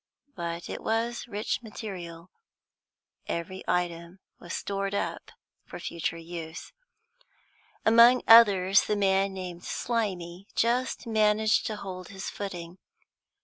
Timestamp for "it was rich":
0.67-1.61